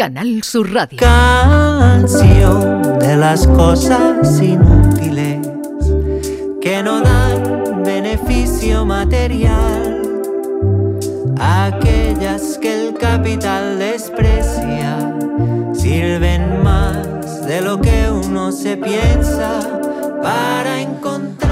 Canal 0.00 0.42
Sur 0.42 0.72
Radio. 0.72 0.98
Canción 0.98 2.98
de 3.00 3.18
las 3.18 3.46
cosas 3.46 4.40
inútiles 4.40 5.46
que 6.62 6.82
no 6.82 7.02
dan 7.02 7.82
beneficio 7.84 8.86
material. 8.86 10.00
Aquellas 11.38 12.56
que 12.56 12.88
el 12.88 12.94
capital 12.94 13.78
desprecia 13.78 15.18
sirven 15.74 16.62
más 16.62 17.44
de 17.44 17.60
lo 17.60 17.78
que 17.78 18.10
uno 18.10 18.52
se 18.52 18.78
piensa 18.78 19.60
para 20.22 20.80
encontrar. 20.80 21.49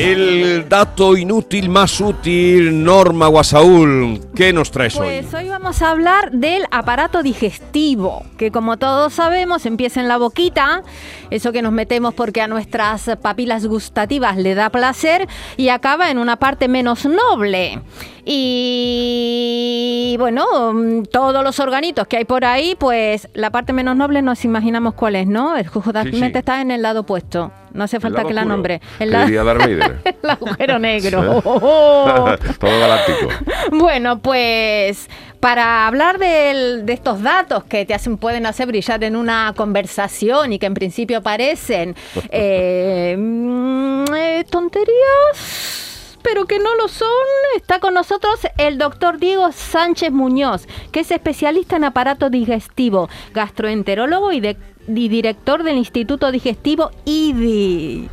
El 0.00 0.66
dato 0.66 1.14
inútil 1.14 1.68
más 1.68 2.00
útil, 2.00 2.82
Norma 2.82 3.26
Guasaúl, 3.26 4.18
¿qué 4.34 4.50
nos 4.50 4.70
traes 4.70 4.96
hoy? 4.96 5.20
Pues 5.20 5.34
hoy 5.34 5.50
vamos 5.50 5.82
a 5.82 5.90
hablar 5.90 6.30
del 6.30 6.62
aparato 6.70 7.22
digestivo, 7.22 8.24
que 8.38 8.50
como 8.50 8.78
todos 8.78 9.12
sabemos 9.12 9.66
empieza 9.66 10.00
en 10.00 10.08
la 10.08 10.16
boquita, 10.16 10.84
eso 11.30 11.52
que 11.52 11.60
nos 11.60 11.72
metemos 11.72 12.14
porque 12.14 12.40
a 12.40 12.48
nuestras 12.48 13.10
papilas 13.20 13.66
gustativas 13.66 14.38
le 14.38 14.54
da 14.54 14.70
placer, 14.70 15.28
y 15.58 15.68
acaba 15.68 16.10
en 16.10 16.16
una 16.16 16.36
parte 16.36 16.66
menos 16.66 17.04
noble. 17.04 17.82
Y 18.24 20.16
bueno, 20.18 20.72
mm, 20.72 21.04
todos 21.04 21.42
los 21.42 21.60
organitos 21.60 22.06
que 22.06 22.18
hay 22.18 22.24
por 22.24 22.44
ahí, 22.44 22.76
pues 22.78 23.28
la 23.34 23.50
parte 23.50 23.72
menos 23.72 23.96
noble 23.96 24.22
nos 24.22 24.44
imaginamos 24.44 24.94
cuál 24.94 25.16
es, 25.16 25.26
¿no? 25.26 25.56
El 25.56 25.66
justamente 25.68 26.38
está 26.38 26.60
en 26.60 26.70
el 26.70 26.82
lado 26.82 27.00
opuesto. 27.00 27.52
No 27.72 27.84
hace 27.84 28.00
falta 28.00 28.24
que 28.24 28.34
la 28.34 28.44
nombre. 28.44 28.80
El, 28.98 29.10
la... 29.10 29.24
el 30.22 30.30
agujero 30.30 30.78
negro. 30.78 31.40
Todo 31.42 32.80
galáctico. 32.80 33.28
Bueno, 33.72 34.18
pues 34.18 35.08
para 35.38 35.86
hablar 35.86 36.18
de, 36.18 36.82
de, 36.84 36.92
estos 36.92 37.22
datos 37.22 37.64
que 37.64 37.86
te 37.86 37.94
hacen, 37.94 38.18
pueden 38.18 38.44
hacer 38.46 38.66
brillar 38.66 39.02
en 39.04 39.16
una 39.16 39.54
conversación 39.56 40.52
y 40.52 40.58
que 40.58 40.66
en 40.66 40.74
principio 40.74 41.22
parecen 41.22 41.96
eh, 42.30 43.16
mm, 43.18 44.04
eh, 44.14 44.44
tonterías 44.50 45.89
pero 46.22 46.46
que 46.46 46.58
no 46.58 46.74
lo 46.76 46.88
son. 46.88 47.08
Está 47.56 47.80
con 47.80 47.94
nosotros 47.94 48.40
el 48.58 48.78
doctor 48.78 49.18
Diego 49.18 49.50
Sánchez 49.52 50.12
Muñoz, 50.12 50.66
que 50.92 51.00
es 51.00 51.10
especialista 51.10 51.76
en 51.76 51.84
aparato 51.84 52.30
digestivo, 52.30 53.08
gastroenterólogo 53.34 54.32
y, 54.32 54.56
director 54.86 55.62
del 55.62 55.76
Instituto 55.76 56.30
Digestivo 56.32 56.90
IDI. 57.04 58.08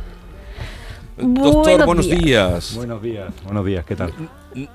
Doctor, 1.20 1.84
buenos 1.84 2.08
días. 2.08 2.74
Buenos 2.74 3.02
días, 3.02 3.32
buenos 3.44 3.64
días, 3.64 3.84
¿qué 3.84 3.96
tal? 3.96 4.12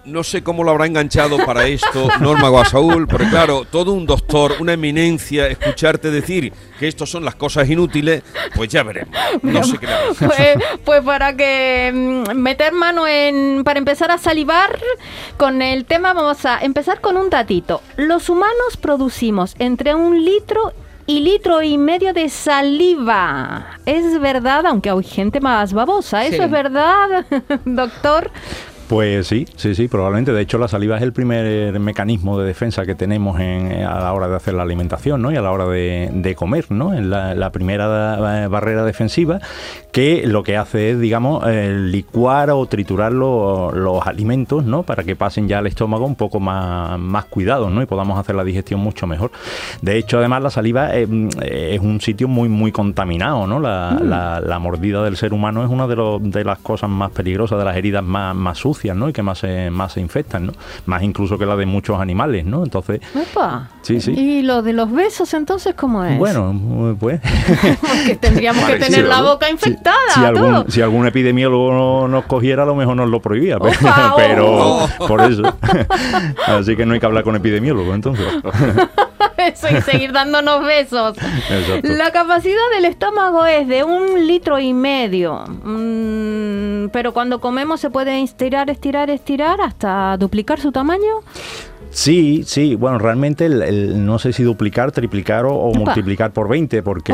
no 0.06 0.24
sé 0.24 0.44
cómo 0.44 0.64
lo 0.64 0.72
habrá 0.72 0.86
enganchado 0.86 1.38
para 1.46 1.68
esto 1.68 2.08
Norma 2.20 2.50
Guasaúl, 2.50 3.08
pero 3.08 3.26
claro, 3.30 3.66
todo 3.70 3.94
un 3.94 4.06
doctor, 4.06 4.56
una 4.60 4.74
eminencia, 4.74 5.48
escucharte 5.48 6.12
decir 6.12 6.54
que 6.80 6.88
estos 6.88 7.10
son 7.10 7.26
las 7.26 7.36
cosas 7.36 7.70
inútiles, 7.70 8.24
pues 8.56 8.70
ya 8.70 8.84
veremos. 8.84 9.16
No 9.42 9.64
sé 9.64 9.78
qué 9.78 9.88
pues, 10.20 10.58
pues 10.86 11.02
para 11.02 11.36
que 11.36 11.92
mm, 11.94 12.36
meter 12.36 12.74
mano 12.74 13.08
en. 13.08 13.64
Para 13.64 13.80
empezar 13.80 14.12
a 14.12 14.18
salivar 14.18 14.80
con 15.38 15.62
el 15.62 15.86
tema, 15.86 16.14
vamos 16.14 16.46
a 16.46 16.60
empezar 16.60 17.02
con 17.02 17.18
un 17.18 17.30
datito. 17.30 17.82
Los 17.98 18.30
humanos 18.30 18.78
producimos 18.80 19.56
entre 19.60 19.96
un 19.96 20.24
litro 20.24 20.74
y 21.06 21.20
litro 21.20 21.62
y 21.62 21.78
medio 21.78 22.14
de 22.14 22.30
saliva. 22.30 23.78
Es 23.86 24.20
verdad, 24.20 24.66
aunque 24.66 24.90
hay 24.90 25.04
gente 25.04 25.42
más 25.42 25.74
babosa. 25.74 26.26
¿Eso 26.26 26.44
es 26.44 26.52
verdad, 26.52 27.26
doctor? 27.66 28.32
Pues 28.88 29.28
sí, 29.28 29.46
sí, 29.56 29.76
sí, 29.76 29.88
probablemente. 29.88 30.34
De 30.34 30.42
hecho, 30.42 30.58
la 30.58 30.68
saliva 30.68 30.98
es 30.98 31.04
el 31.04 31.14
primer 31.14 31.80
mecanismo 31.80 32.38
de 32.38 32.46
defensa 32.46 32.86
que 32.86 32.96
tenemos 32.96 33.40
en, 33.40 33.84
a 33.84 34.00
la 34.00 34.14
hora 34.14 34.28
de 34.28 34.36
hacer 34.36 34.54
la 34.54 34.64
alimentación 34.64 35.22
¿no? 35.22 35.32
y 35.32 35.38
a 35.38 35.42
la 35.42 35.52
hora 35.52 35.66
de, 35.68 36.36
comer. 36.38 36.66
¿no? 36.70 36.94
En 36.94 37.10
la, 37.10 37.52
primera 37.52 38.48
barrera 38.48 38.84
defensiva 38.84 39.40
que 39.92 40.26
lo 40.26 40.44
que 40.44 40.58
hace 40.58 40.92
es, 40.92 41.00
digamos, 41.00 41.46
eh, 41.48 41.72
licuar 41.72 42.50
o 42.50 42.66
triturar 42.66 43.14
los 43.14 44.06
alimentos 44.08 44.66
¿no? 44.66 44.84
para 44.84 45.04
que 45.04 45.16
pasen 45.16 45.48
ya 45.48 45.60
al 45.60 45.68
estómago 45.68 46.06
un 46.06 46.16
poco 46.16 46.40
más, 46.40 47.00
más 47.00 47.26
cuidados 47.26 47.72
¿no? 47.72 47.82
y 47.82 47.86
podamos 47.86 48.20
hacer 48.20 48.36
la 48.36 48.44
digestión 48.44 48.80
mucho 48.80 49.08
mejor. 49.08 49.32
De 49.82 49.98
hecho, 49.98 50.18
además, 50.18 50.42
la 50.44 50.50
saliva 50.50 50.94
es, 50.96 51.08
un 51.08 52.02
sitio 52.02 52.28
muy, 52.28 52.50
muy 52.50 52.72
contaminado. 52.72 53.48
¿no? 53.48 53.60
La, 53.60 53.98
mm. 54.00 54.48
la, 54.48 54.60
mordida 54.60 55.04
del 55.04 55.16
ser 55.16 55.34
humano 55.34 55.64
es 55.64 55.70
una 55.70 55.88
de, 55.88 56.20
de 56.22 56.44
las 56.44 56.60
cosas 56.60 56.90
más 56.90 57.12
peligrosas, 57.12 57.60
de 57.60 57.66
las 57.66 57.78
heridas 57.78 58.04
más, 58.04 58.36
más 58.36 58.58
sucias 58.58 58.73
¿no? 59.00 59.10
Y 59.10 59.14
que 59.14 59.24
más 59.24 59.40
se, 59.40 59.70
más 59.70 59.94
se 59.94 60.02
infectan, 60.02 60.48
¿no? 60.48 60.54
Más 60.86 61.04
incluso 61.04 61.38
que 61.38 61.46
la 61.46 61.56
de 61.56 61.66
muchos 61.66 62.00
animales, 62.00 62.46
¿no? 62.46 62.64
Entonces... 62.64 63.02
Sí, 63.82 64.00
sí. 64.00 64.12
¿Y 64.12 64.42
lo 64.42 64.62
de 64.62 64.74
los 64.74 64.92
besos 64.92 65.34
entonces 65.34 65.76
cómo 65.76 66.04
es? 66.04 66.18
Bueno, 66.18 66.96
pues... 67.00 67.22
Porque 67.82 68.16
tendríamos 68.20 68.64
que 68.66 68.78
tener 68.78 69.06
la 69.06 69.22
boca 69.22 69.50
infectada. 69.50 69.98
Si, 70.14 70.24
algún, 70.24 70.72
si 70.72 70.82
algún 70.82 71.08
epidemiólogo 71.08 72.08
nos 72.08 72.26
cogiera, 72.26 72.64
a 72.64 72.66
lo 72.66 72.76
mejor 72.76 72.96
nos 72.96 73.10
lo 73.10 73.22
prohibía. 73.22 73.58
Pero, 74.16 74.88
por 75.08 75.22
eso. 75.22 75.44
Así 76.48 76.76
que 76.76 76.86
no 76.86 76.94
hay 76.94 77.00
que 77.00 77.06
hablar 77.06 77.24
con 77.24 77.36
epidemiólogos 77.36 77.96
entonces. 77.96 78.26
Y 79.48 79.82
seguir 79.82 80.12
dándonos 80.14 80.66
besos. 80.66 81.18
La 81.84 82.12
capacidad 82.12 82.70
del 82.76 82.86
estómago 82.86 83.46
es 83.46 83.68
de 83.68 83.84
un 83.84 84.28
litro 84.28 84.60
y 84.60 84.74
medio. 84.74 85.44
Mm, 85.64 86.90
pero 86.92 87.14
cuando 87.14 87.40
comemos 87.40 87.80
se 87.80 87.90
puede 87.90 88.22
estirar, 88.22 88.70
estirar, 88.70 89.10
estirar 89.10 89.62
hasta 89.62 90.18
duplicar 90.18 90.60
su 90.60 90.72
tamaño. 90.72 91.22
Sí, 91.90 92.44
sí, 92.48 92.74
bueno, 92.74 92.98
realmente 92.98 93.48
no 93.50 94.18
sé 94.18 94.34
si 94.34 94.42
duplicar, 94.42 94.92
triplicar 94.92 95.46
o, 95.46 95.72
multiplicar 95.74 96.32
por 96.32 96.50
20, 96.50 96.82
porque 96.82 97.14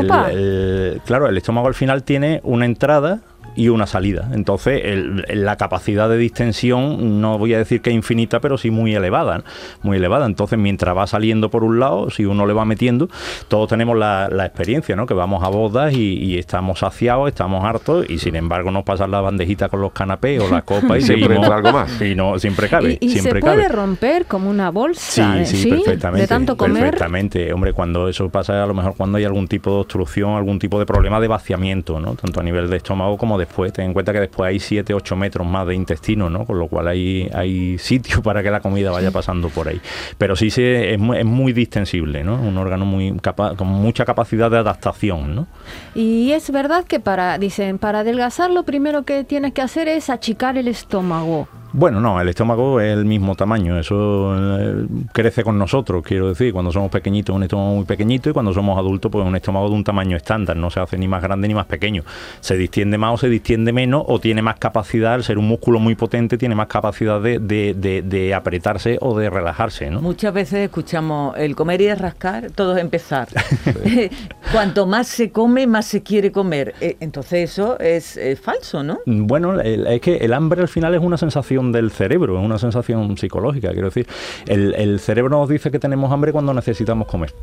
claro, 1.04 1.28
el 1.28 1.36
estómago 1.36 1.68
al 1.68 1.74
final 1.74 2.02
tiene 2.02 2.40
una 2.44 2.64
entrada 2.64 3.20
y 3.60 3.68
una 3.68 3.86
salida. 3.86 4.30
Entonces, 4.32 4.82
la 5.28 5.56
capacidad 5.56 6.08
de 6.08 6.16
distensión, 6.16 7.20
no 7.20 7.36
voy 7.36 7.52
a 7.52 7.58
decir 7.58 7.82
que 7.82 7.90
infinita, 7.90 8.40
pero 8.40 8.56
sí 8.56 8.70
muy 8.70 8.94
elevada, 8.94 9.44
muy 9.82 9.98
elevada. 9.98 10.24
Entonces, 10.24 10.58
mientras 10.58 10.96
va 10.96 11.06
saliendo 11.06 11.50
por 11.50 11.62
un 11.62 11.78
lado, 11.78 12.08
si 12.08 12.24
uno 12.24 12.46
le 12.46 12.54
va 12.54 12.64
metiendo, 12.64 13.10
todos 13.48 13.68
tenemos 13.68 13.98
la, 13.98 14.28
experiencia, 14.46 14.96
¿no? 14.96 15.04
Que 15.04 15.12
vamos 15.12 15.44
a 15.44 15.48
bodas 15.48 15.92
y, 15.92 16.38
estamos 16.38 16.78
saciados, 16.78 17.28
estamos 17.28 17.62
hartos 17.62 18.08
y 18.08 18.18
sin 18.18 18.34
embargo 18.34 18.70
nos 18.70 18.82
pasan 18.84 19.10
la 19.10 19.20
bandejita 19.20 19.68
con 19.68 19.82
los 19.82 19.92
canapés 19.92 20.40
o 20.40 20.48
la 20.48 20.62
copa 20.64 20.96
y 20.96 21.02
siempre 21.02 21.36
algo 21.36 21.70
más. 21.70 22.00
Y 22.00 22.14
no, 22.14 22.38
siempre 22.38 22.66
cabe. 22.70 22.96
Y, 22.98 23.10
siempre 23.10 23.34
se 23.34 23.40
puede 23.40 23.68
romper 23.68 24.24
como 24.24 24.48
una 24.48 24.70
bolsa. 24.70 25.44
Sí, 25.44 25.56
sí, 25.56 25.68
perfectamente. 25.68 26.22
De 26.22 26.28
tanto 26.28 26.56
comer. 26.56 26.84
Perfectamente. 26.84 27.52
Hombre, 27.52 27.74
cuando 27.74 28.08
eso 28.08 28.26
pasa, 28.30 28.64
a 28.64 28.66
lo 28.66 28.72
mejor 28.72 28.94
cuando 28.96 29.18
hay 29.18 29.24
algún 29.24 29.48
tipo 29.48 29.70
de 29.70 29.76
obstrucción, 29.80 30.30
algún 30.30 30.58
tipo 30.58 30.78
de 30.78 30.86
problema 30.86 31.20
de 31.20 31.28
vaciamiento, 31.28 32.00
¿no? 32.00 32.14
Tanto 32.14 32.40
a 32.40 32.42
nivel 32.42 32.70
de 32.70 32.78
estómago 32.78 33.18
como 33.18 33.38
después. 33.50 33.72
Ten 33.72 33.86
en 33.86 33.92
cuenta 33.92 34.12
que 34.12 34.20
después 34.20 34.48
hay 34.48 34.60
7, 34.60 34.94
8 34.94 35.16
metros 35.16 35.46
más 35.46 35.66
de 35.66 35.74
intestino, 35.74 36.30
¿no? 36.30 36.44
Con 36.46 36.58
lo 36.58 36.68
cual 36.68 36.88
hay, 36.88 37.28
hay 37.34 37.76
sitio 37.78 38.22
para 38.22 38.42
que 38.42 38.50
la 38.50 38.60
comida 38.60 38.90
vaya 38.90 39.10
pasando 39.10 39.48
por 39.48 39.68
ahí. 39.68 39.80
Pero 40.16 40.36
sí 40.36 40.50
se, 40.50 40.94
es, 40.94 40.98
muy, 40.98 41.18
es 41.18 41.24
muy 41.24 41.52
distensible, 41.52 42.24
¿no? 42.24 42.36
Un 42.36 42.56
órgano 42.56 42.86
muy 42.86 43.16
capaz, 43.18 43.56
con 43.56 43.68
mucha 43.68 44.04
capacidad 44.04 44.50
de 44.50 44.58
adaptación, 44.58 45.34
¿no? 45.34 45.46
Y 45.94 46.32
es 46.32 46.50
verdad 46.50 46.84
que 46.84 47.00
para, 47.00 47.38
dicen, 47.38 47.78
para 47.78 48.00
adelgazar 48.00 48.50
lo 48.50 48.62
primero 48.62 49.02
que 49.02 49.24
tienes 49.24 49.52
que 49.52 49.62
hacer 49.62 49.88
es 49.88 50.08
achicar 50.08 50.56
el 50.56 50.68
estómago. 50.68 51.48
Bueno, 51.72 52.00
no, 52.00 52.20
el 52.20 52.28
estómago 52.28 52.80
es 52.80 52.96
el 52.96 53.04
mismo 53.04 53.36
tamaño, 53.36 53.78
eso 53.78 54.34
eh, 54.36 54.86
crece 55.12 55.44
con 55.44 55.56
nosotros, 55.56 56.02
quiero 56.04 56.28
decir, 56.28 56.52
cuando 56.52 56.72
somos 56.72 56.90
pequeñitos 56.90 57.34
un 57.34 57.44
estómago 57.44 57.76
muy 57.76 57.84
pequeñito 57.84 58.28
y 58.30 58.32
cuando 58.32 58.52
somos 58.52 58.76
adultos 58.76 59.10
pues 59.12 59.24
un 59.24 59.36
estómago 59.36 59.68
de 59.68 59.76
un 59.76 59.84
tamaño 59.84 60.16
estándar, 60.16 60.56
no 60.56 60.68
se 60.70 60.80
hace 60.80 60.98
ni 60.98 61.06
más 61.06 61.22
grande 61.22 61.46
ni 61.46 61.54
más 61.54 61.66
pequeño, 61.66 62.02
se 62.40 62.56
distiende 62.56 62.98
más 62.98 63.14
o 63.14 63.16
se 63.18 63.28
distiende 63.28 63.72
menos 63.72 64.02
o 64.08 64.18
tiene 64.18 64.42
más 64.42 64.58
capacidad, 64.58 65.14
al 65.14 65.22
ser 65.22 65.38
un 65.38 65.46
músculo 65.46 65.78
muy 65.78 65.94
potente 65.94 66.36
tiene 66.38 66.56
más 66.56 66.66
capacidad 66.66 67.20
de, 67.20 67.38
de, 67.38 68.34
apretarse 68.34 68.98
o 69.00 69.16
de 69.16 69.30
relajarse, 69.30 69.90
¿no? 69.90 70.00
Muchas 70.00 70.34
veces 70.34 70.60
escuchamos 70.60 71.36
el 71.36 71.54
comer 71.54 71.82
y 71.82 71.94
rascar, 71.94 72.50
todo 72.50 72.76
es 72.76 72.82
empezar. 72.82 73.28
Cuanto 74.52 74.86
más 74.86 75.06
se 75.06 75.30
come, 75.30 75.68
más 75.68 75.86
se 75.86 76.02
quiere 76.02 76.32
comer, 76.32 76.74
eh, 76.80 76.96
entonces 76.98 77.50
eso 77.50 77.78
es 77.78 78.18
falso, 78.40 78.82
¿no? 78.82 78.98
Bueno, 79.06 79.60
es 79.60 80.00
que 80.00 80.16
el 80.16 80.32
hambre 80.32 80.62
al 80.62 80.68
final 80.68 80.94
es 80.94 81.00
una 81.00 81.16
sensación 81.16 81.59
del 81.60 81.90
cerebro, 81.90 82.38
es 82.38 82.44
una 82.44 82.58
sensación 82.58 83.16
psicológica. 83.16 83.70
Quiero 83.72 83.86
decir, 83.88 84.06
el, 84.46 84.98
cerebro 85.00 85.38
nos 85.38 85.48
dice 85.48 85.70
que 85.70 85.78
tenemos 85.78 86.10
hambre 86.12 86.32
cuando 86.32 86.52
necesitamos 86.54 87.06
comer. 87.06 87.34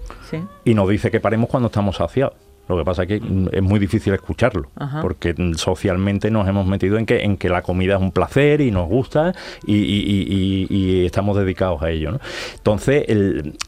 Y 0.66 0.74
nos 0.74 0.90
dice 0.90 1.12
que 1.12 1.20
paremos 1.20 1.50
cuando 1.50 1.68
estamos 1.68 1.98
saciados. 1.98 2.34
Lo 2.68 2.78
que 2.78 2.84
pasa 2.84 3.04
es 3.04 3.08
que 3.08 3.16
es 3.54 3.64
muy 3.64 3.80
difícil 3.80 4.14
escucharlo, 4.14 4.70
porque 5.02 5.34
socialmente 5.56 6.30
nos 6.30 6.48
hemos 6.50 6.68
metido 6.68 6.98
en 6.98 7.06
que, 7.06 7.24
en 7.24 7.38
que 7.38 7.48
la 7.48 7.62
comida 7.62 7.96
es 7.96 8.02
un 8.02 8.12
placer 8.12 8.60
y 8.60 8.72
nos 8.72 8.90
gusta 8.90 9.34
y, 9.66 11.06
estamos 11.06 11.38
dedicados 11.38 11.82
a 11.82 11.92
ello. 11.92 12.20
Entonces, 12.56 13.06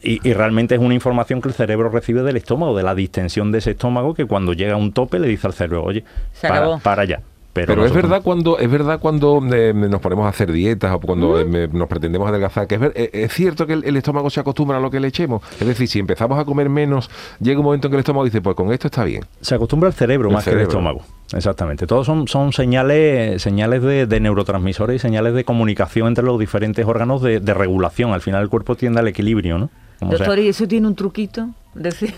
y, 0.04 0.34
realmente 0.34 0.75
es 0.75 0.81
una 0.81 0.94
información 0.94 1.42
que 1.42 1.48
el 1.48 1.54
cerebro 1.54 1.90
recibe 1.90 2.24
del 2.24 2.36
estómago, 2.36 2.75
de 2.75 2.84
la 2.84 2.94
distensión 2.94 3.54
de 3.54 3.60
ese 3.60 3.72
estómago, 3.72 4.13
que 4.13 4.25
cuando 4.25 4.52
llega 4.52 4.74
a 4.74 4.78
un 4.78 4.92
tope 4.92 5.19
le 5.19 5.30
dice 5.30 5.48
al 5.48 5.54
cerebro, 5.54 5.84
oye, 5.86 6.04
para, 6.42 6.78
para 6.80 7.04
allá 7.04 7.22
Pero, 7.51 7.68
Pero 7.74 7.86
es 7.86 7.92
verdad 7.94 8.22
cuando 8.24 8.60
es 8.60 8.69
verdad 8.69 9.00
cuando 9.00 9.42
eh, 9.51 9.74
nos 9.74 10.00
ponemos 10.01 10.25
a 10.28 10.30
hacer 10.30 10.51
dietas 10.51 10.94
o 10.94 11.00
cuando 11.00 11.40
eh, 11.42 11.68
nos 11.74 11.88
pretendemos 11.88 12.30
adelgazar, 12.30 12.68
que 12.68 12.75
es, 12.75 12.81
ver- 12.81 12.94
eh, 12.96 13.10
es 13.12 13.34
cierto 13.34 13.66
que 13.66 13.74
el, 13.74 13.84
el 13.86 13.98
estómago 13.98 14.30
se 14.30 14.40
acostumbra 14.40 14.78
a 14.78 14.80
lo 14.80 14.92
que 14.92 15.00
le 15.00 15.07
echemos. 15.07 15.42
Es 15.60 15.66
decir, 15.68 15.88
si 15.88 15.98
empezamos 16.00 16.38
a 16.40 16.46
comer 16.46 16.69
menos, 16.69 17.10
llega 17.40 17.60
un 17.60 17.66
momento 17.66 17.88
en 17.88 17.92
que 17.92 17.96
el 17.96 18.00
estómago 18.01 18.25
dice, 18.25 18.42
pues 18.42 18.56
con 18.56 18.72
esto 18.72 18.88
está 18.88 19.04
bien. 19.04 19.25
Se 19.42 19.56
acostumbra 19.56 19.88
al 19.88 19.94
cerebro 19.94 20.30
El 20.30 20.36
más 20.36 20.44
que 20.44 20.51
al 20.51 20.56
cerebro. 20.57 20.69
estómago. 20.72 21.01
Exactamente. 21.34 21.88
Todos 21.88 22.06
son, 22.06 22.28
son 22.28 22.54
señales, 22.54 23.42
señales 23.42 23.81
de, 23.81 24.06
de 24.06 24.19
neurotransmisores 24.19 24.98
y 24.98 25.00
señales 25.00 25.34
de 25.34 25.44
comunicación 25.44 26.07
entre 26.07 26.24
los 26.24 26.40
diferentes 26.40 26.86
órganos 26.86 27.22
de, 27.24 27.40
de 27.40 27.54
regulación. 27.56 28.13
Al 28.13 28.22
final 28.22 28.44
el 28.44 28.50
cuerpo 28.50 28.75
tiende 28.75 29.00
al 29.00 29.07
equilibrio, 29.07 29.57
¿no? 29.57 29.69
Sea. 30.00 30.07
Doctor, 30.10 30.40
¿y 30.40 30.48
eso 30.48 30.68
tiene 30.68 30.88
un 30.88 30.96
truquito? 30.96 31.50
Decir- 31.75 32.13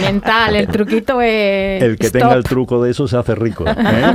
mental, 0.00 0.56
el 0.56 0.68
truquito 0.68 1.20
es. 1.20 1.82
el 1.82 1.96
que 1.98 2.06
stop. 2.06 2.20
tenga 2.20 2.34
el 2.34 2.44
truco 2.44 2.82
de 2.82 2.90
eso 2.90 3.08
se 3.08 3.16
hace 3.16 3.34
rico. 3.34 3.64
¿eh? 3.66 3.74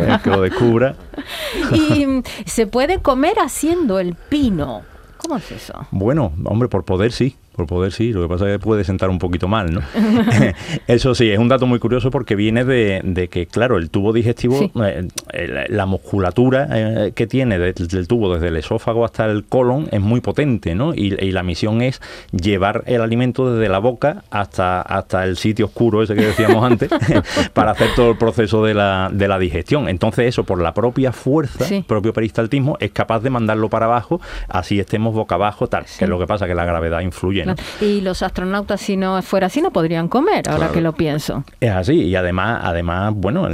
El 0.09 0.21
que 0.21 0.29
lo 0.29 0.41
descubra. 0.41 0.95
Y 1.73 2.05
mm, 2.05 2.23
se 2.45 2.67
puede 2.67 2.99
comer 2.99 3.35
haciendo 3.39 3.99
el 3.99 4.15
pino. 4.15 4.81
¿Cómo 5.17 5.37
es 5.37 5.51
eso? 5.51 5.73
Bueno, 5.91 6.31
hombre, 6.45 6.67
por 6.69 6.83
poder 6.83 7.11
sí. 7.11 7.35
Por 7.55 7.67
poder 7.67 7.91
sí, 7.91 8.13
lo 8.13 8.21
que 8.21 8.27
pasa 8.29 8.47
es 8.47 8.53
que 8.53 8.59
puede 8.59 8.83
sentar 8.85 9.09
un 9.09 9.19
poquito 9.19 9.47
mal, 9.47 9.73
¿no? 9.73 9.81
Eso 10.87 11.13
sí, 11.15 11.29
es 11.29 11.37
un 11.37 11.49
dato 11.49 11.67
muy 11.67 11.79
curioso 11.79 12.09
porque 12.11 12.35
viene 12.35 12.63
de, 12.63 13.01
de 13.03 13.27
que, 13.27 13.45
claro, 13.47 13.77
el 13.77 13.89
tubo 13.89 14.13
digestivo, 14.13 14.57
Sí. 14.57 14.71
eh, 14.83 15.07
eh, 15.33 15.65
la 15.69 15.85
musculatura 15.85 16.67
eh, 16.71 17.11
que 17.13 17.27
tiene 17.27 17.59
de- 17.59 17.73
del 17.73 18.07
tubo 18.07 18.33
desde 18.33 18.47
el 18.47 18.57
esófago 18.57 19.03
hasta 19.05 19.25
el 19.25 19.43
colon 19.43 19.87
es 19.91 19.99
muy 20.01 20.21
potente, 20.21 20.75
¿no? 20.75 20.93
Y, 20.93 21.13
y 21.19 21.31
la 21.31 21.43
misión 21.43 21.81
es 21.81 22.01
llevar 22.31 22.83
el 22.85 23.01
alimento 23.01 23.53
desde 23.53 23.69
la 23.69 23.79
boca 23.79 24.23
hasta, 24.31 24.81
hasta 24.81 25.23
el 25.25 25.37
sitio 25.37 25.65
oscuro 25.65 26.03
ese 26.03 26.15
que 26.15 26.21
decíamos 26.27 26.63
antes 26.63 26.89
para 27.53 27.71
hacer 27.71 27.89
todo 27.95 28.11
el 28.11 28.17
proceso 28.17 28.63
de 28.63 28.73
la, 28.73 29.09
de 29.11 29.27
la 29.27 29.37
digestión. 29.39 29.87
Entonces 29.89 30.27
eso, 30.27 30.43
por 30.45 30.61
la 30.61 30.73
propia 30.73 31.11
fuerza, 31.11 31.65
Sí. 31.65 31.83
propio 31.87 32.13
peristaltismo, 32.13 32.77
es 32.79 32.91
capaz 32.91 33.19
de 33.21 33.29
mandarlo 33.29 33.69
para 33.69 33.85
abajo, 33.87 34.21
así 34.47 34.79
estemos 34.79 35.13
boca 35.13 35.35
abajo, 35.35 35.67
tal. 35.67 35.85
Sí. 35.85 35.99
Que 35.99 36.05
es 36.05 36.09
lo 36.09 36.17
que 36.19 36.27
pasa, 36.27 36.47
que 36.47 36.55
la 36.55 36.65
gravedad 36.65 37.01
influye, 37.01 37.45
¿no? 37.45 37.50
Y 37.81 38.01
los 38.01 38.21
astronautas, 38.23 38.81
si 38.81 38.97
no 38.97 39.21
fuera 39.21 39.47
así, 39.47 39.61
no 39.61 39.71
podrían 39.71 40.07
comer, 40.07 40.47
ahora 40.47 40.57
Claro. 40.57 40.73
que 40.73 40.81
lo 40.81 40.93
pienso. 40.93 41.43
Es 41.59 41.71
así, 41.71 41.93
y 42.03 42.15
además, 42.15 42.61
además 42.63 43.13
bueno, 43.15 43.47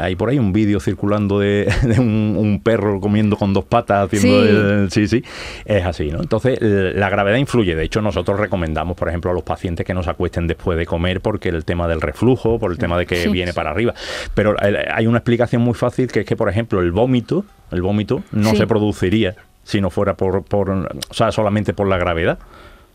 hay 0.00 0.16
por 0.16 0.28
ahí 0.30 0.38
un 0.38 0.52
vídeo 0.52 0.80
circulando 0.80 1.38
de, 1.38 1.72
de 1.82 2.00
un, 2.00 2.36
un 2.38 2.60
perro 2.62 3.00
comiendo 3.00 3.36
con 3.36 3.52
dos 3.52 3.64
patas, 3.64 4.06
haciendo 4.06 4.42
Sí. 4.42 4.48
el- 4.48 4.90
sí, 4.90 5.08
sí, 5.08 5.24
es 5.64 5.84
así, 5.84 6.10
¿no? 6.10 6.20
Entonces, 6.20 6.58
la 6.60 7.08
gravedad 7.10 7.36
influye. 7.36 7.74
De 7.74 7.84
hecho, 7.84 8.00
nosotros 8.02 8.38
recomendamos, 8.38 8.96
por 8.96 9.08
ejemplo, 9.08 9.30
a 9.30 9.34
los 9.34 9.42
pacientes 9.42 9.86
que 9.86 9.94
no 9.94 10.02
se 10.02 10.10
acuesten 10.10 10.46
después 10.46 10.76
de 10.78 10.86
comer 10.86 11.20
porque 11.20 11.48
el 11.48 11.64
tema 11.64 11.88
del 11.88 12.00
reflujo, 12.00 12.58
por 12.58 12.70
el 12.72 12.78
tema 12.78 12.98
de 12.98 13.06
que 13.06 13.16
Sí. 13.24 13.28
viene 13.28 13.52
para 13.52 13.70
arriba. 13.70 13.94
Pero 14.34 14.54
hay 14.60 15.06
una 15.06 15.18
explicación 15.18 15.62
muy 15.62 15.74
fácil 15.74 16.08
que 16.08 16.20
es 16.20 16.26
que, 16.26 16.36
por 16.36 16.48
ejemplo, 16.48 16.80
el 16.80 16.92
vómito, 16.92 17.44
el 17.70 17.82
vómito 17.82 18.22
no 18.32 18.50
Sí. 18.50 18.56
se 18.56 18.66
produciría 18.66 19.34
si 19.62 19.80
no 19.80 19.90
fuera 19.90 20.14
por, 20.14 20.42
por, 20.44 20.70
o 20.70 20.88
sea, 21.14 21.30
solamente 21.32 21.72
por 21.74 21.86
la 21.88 21.98
gravedad. 21.98 22.38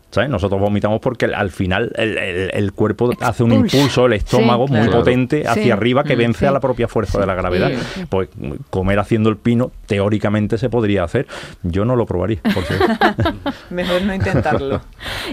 ¿Sabes? 0.08 0.30
Nosotros 0.30 0.60
vomitamos 0.60 1.00
porque 1.00 1.24
al- 1.26 1.34
al 1.34 1.50
final 1.50 1.92
el, 1.96 2.16
el- 2.16 2.50
el 2.54 2.72
cuerpo 2.72 3.10
hace 3.20 3.42
un 3.42 3.52
impulso, 3.52 4.06
el 4.06 4.14
estómago 4.14 4.66
Sí, 4.66 4.72
muy 4.74 4.82
claro. 4.86 4.98
potente 5.00 5.46
hacia 5.46 5.62
Sí. 5.64 5.70
arriba 5.70 6.04
que 6.04 6.14
Mm, 6.14 6.18
vence 6.18 6.38
sí. 6.40 6.46
a 6.46 6.52
la 6.52 6.60
propia 6.60 6.88
fuerza 6.88 7.18
de 7.20 7.26
la 7.26 7.34
gravedad. 7.34 7.70
Sí. 7.94 8.04
Pues 8.08 8.28
comer 8.70 8.98
haciendo 9.00 9.28
el 9.28 9.36
pino 9.36 9.72
teóricamente 9.86 10.58
se 10.58 10.70
podría 10.70 11.04
hacer. 11.04 11.26
Yo 11.64 11.84
no 11.84 11.96
lo 11.96 12.06
probaría. 12.06 12.38
Por. 12.42 12.64
Mejor 13.70 14.02
no 14.02 14.14
intentarlo. 14.14 14.80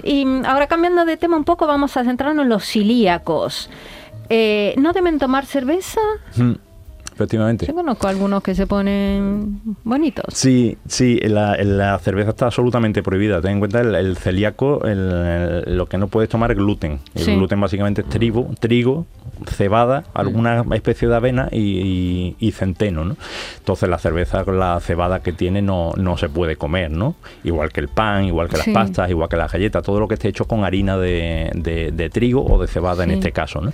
Y 0.04 0.26
ahora 0.46 0.68
cambiando 0.68 1.06
de 1.06 1.18
tema 1.18 1.38
un 1.38 1.44
poco, 1.46 1.68
vamos 1.68 1.96
a 1.96 2.04
centrarnos 2.04 2.44
en 2.44 2.50
los 2.50 2.66
celíacos. 2.66 3.70
Eh, 4.30 4.74
¿No 4.78 4.92
deben 4.92 5.20
tomar 5.20 5.46
cerveza? 5.46 6.02
Mm, 6.36 6.54
Efectivamente. 7.14 7.66
Yo 7.68 7.74
conozco 7.76 8.08
algunos 8.08 8.42
que 8.44 8.56
se 8.56 8.66
ponen 8.68 9.60
bonitos. 9.84 10.26
Sí, 10.34 10.78
sí, 10.88 11.20
la, 11.24 11.56
la 11.64 11.98
cerveza 12.00 12.32
está 12.32 12.46
absolutamente 12.48 13.04
prohibida. 13.04 13.42
Ten 13.42 13.52
en 13.52 13.60
cuenta 13.60 13.82
el, 13.82 13.94
el 13.96 14.18
celíaco, 14.18 14.84
el- 14.86 15.12
el- 15.68 15.78
lo 15.78 15.86
que 15.88 15.98
no 15.98 16.08
puedes 16.08 16.30
tomar 16.30 16.52
es 16.52 16.58
gluten. 16.58 17.00
El 17.16 17.24
Sí. 17.24 17.36
gluten 17.36 17.60
básicamente 17.62 18.02
es 18.02 18.10
trigo, 18.10 18.50
trigo, 18.60 19.06
cebada, 19.48 20.04
alguna 20.14 20.64
especie 20.74 21.08
de 21.08 21.16
avena 21.16 21.50
y, 21.52 21.58
y- 21.60 22.36
y 22.40 22.52
centeno, 22.52 23.06
¿no? 23.06 23.16
Entonces 23.60 23.90
la 23.90 23.98
cerveza 23.98 24.44
con 24.44 24.58
la 24.60 24.80
cebada 24.80 25.22
que 25.22 25.34
tiene 25.34 25.62
no, 25.62 25.92
no 25.98 26.18
se 26.18 26.30
puede 26.30 26.56
comer, 26.56 26.92
¿no? 26.92 27.16
Igual 27.44 27.72
que 27.72 27.80
el 27.80 27.88
pan, 27.90 28.26
igual 28.26 28.50
que 28.50 28.58
las 28.58 28.66
Sí. 28.66 28.72
pastas, 28.74 29.10
igual 29.10 29.30
que 29.30 29.38
las 29.38 29.52
galletas, 29.52 29.84
todo 29.84 30.00
lo 30.00 30.08
que 30.08 30.16
esté 30.16 30.30
hecho 30.30 30.46
con 30.46 30.64
harina 30.64 30.98
de, 30.98 31.52
de- 31.56 31.92
de 31.92 32.10
trigo 32.10 32.46
o 32.46 32.60
de 32.62 32.68
cebada 32.68 33.04
en 33.04 33.12
este 33.12 33.32
caso, 33.32 33.62
¿no? 33.62 33.72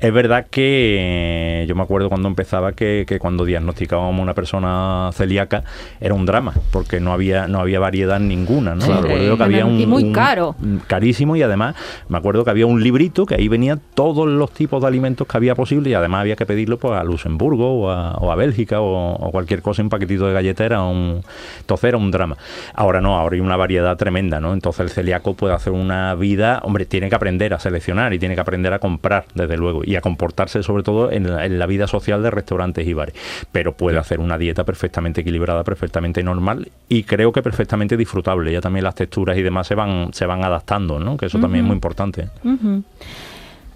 Es 0.00 0.12
verdad 0.12 0.46
que 0.50 1.60
eh, 1.62 1.66
yo 1.68 1.74
me 1.74 1.82
acuerdo 1.82 2.08
cuando 2.08 2.28
empezaba 2.28 2.72
que, 2.80 3.04
que 3.06 3.18
cuando 3.18 3.44
diagnosticábamos 3.44 4.18
a 4.18 4.22
una 4.22 4.32
persona 4.34 5.10
celíaca 5.12 5.62
era 6.00 6.14
un 6.14 6.24
drama, 6.24 6.54
porque 6.72 6.98
no 6.98 7.12
había, 7.12 7.46
no 7.46 7.60
había 7.60 7.78
variedad 7.78 8.18
ninguna, 8.18 8.74
¿no? 8.74 8.80
Sí, 8.80 8.88
Me 8.90 8.94
acuerdo 8.98 9.36
que 9.36 9.42
y 9.42 9.44
había 9.44 9.66
un, 9.66 9.86
muy 9.88 10.04
un- 10.04 10.12
caro. 10.14 10.56
Carísimo 10.86 11.36
y 11.36 11.42
además 11.42 11.74
me 12.08 12.16
acuerdo 12.16 12.42
que 12.42 12.50
había 12.50 12.64
un 12.66 12.82
librito 12.82 13.26
que 13.26 13.34
ahí 13.34 13.48
venían 13.48 13.82
todos 13.94 14.26
los 14.26 14.50
tipos 14.52 14.80
de 14.80 14.88
alimentos 14.88 15.26
que 15.26 15.36
había 15.36 15.54
posible 15.54 15.90
y 15.90 15.94
además 15.94 16.22
había 16.22 16.36
que 16.36 16.46
pedirlo 16.46 16.78
pues, 16.78 16.94
a 16.98 17.04
Luxemburgo 17.04 17.82
o 17.82 17.90
a, 17.90 18.14
o 18.14 18.32
a 18.32 18.34
Bélgica 18.34 18.80
o, 18.80 19.12
o 19.14 19.30
cualquier 19.30 19.60
cosa, 19.60 19.82
un 19.82 19.90
paquetito 19.90 20.26
de 20.26 20.32
galleta 20.32 20.64
era 20.64 20.82
un... 20.82 21.20
Entonces 21.60 21.84
era 21.88 21.98
un 21.98 22.10
drama. 22.10 22.36
Ahora 22.74 23.00
no, 23.02 23.18
ahora 23.18 23.34
hay 23.34 23.40
una 23.40 23.56
variedad 23.56 23.94
tremenda, 23.98 24.40
¿no? 24.40 24.54
Entonces 24.54 24.80
el 24.80 24.88
celíaco 24.90 25.34
puede 25.34 25.52
hacer 25.54 25.72
una 25.74 26.14
vida, 26.14 26.60
hombre, 26.64 26.86
tiene 26.86 27.08
que 27.10 27.14
aprender 27.14 27.52
a 27.52 27.58
seleccionar 27.60 28.14
y 28.14 28.18
tiene 28.18 28.34
que 28.34 28.40
aprender 28.40 28.72
a 28.72 28.78
comprar, 28.78 29.26
desde 29.34 29.56
luego, 29.58 29.82
y 29.84 29.96
a 29.96 30.00
comportarse 30.00 30.62
sobre 30.62 30.82
todo 30.82 31.10
en 31.12 31.30
la, 31.30 31.44
en 31.44 31.58
la 31.58 31.66
vida 31.66 31.86
social 31.86 32.22
de 32.22 32.30
restaurantes 32.70 32.86
y 32.86 32.92
bares. 32.94 33.14
Pero 33.52 33.76
puede 33.76 33.98
hacer 33.98 34.20
una 34.20 34.38
dieta 34.38 34.64
perfectamente 34.64 35.20
equilibrada, 35.20 35.64
perfectamente 35.64 36.22
normal 36.22 36.70
y 36.88 37.02
creo 37.04 37.32
que 37.32 37.42
perfectamente 37.42 37.96
disfrutable. 37.96 38.52
Ya 38.52 38.60
también 38.60 38.84
las 38.84 38.94
texturas 38.94 39.36
y 39.36 39.42
demás 39.42 39.66
se 39.66 39.74
van, 39.74 40.12
se 40.12 40.26
van 40.26 40.44
adaptando, 40.44 40.98
¿no? 41.00 41.16
Que 41.16 41.26
eso 41.26 41.38
también 41.38 41.64
es 41.64 41.68
muy 41.68 41.74
importante. 41.74 42.28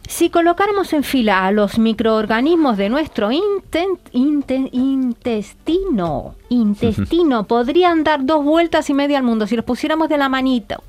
Si 0.07 0.29
colocáramos 0.29 0.93
en 0.93 1.03
fila 1.03 1.47
a 1.47 1.51
los 1.53 1.79
microorganismos 1.79 2.77
de 2.77 2.91
nuestro 2.91 3.31
inten- 3.31 4.69
intestino, 4.73 6.35
intestino, 6.51 7.45
podrían 7.45 8.05
dar 8.05 8.25
dos 8.25 8.45
vueltas 8.45 8.91
y 8.91 8.95
media 8.95 9.17
al 9.19 9.25
mundo 9.25 9.47
si 9.47 9.57
los 9.57 9.65
pusiéramos 9.65 10.09
de 10.11 10.19
la 10.19 10.29
manita. 10.29 10.81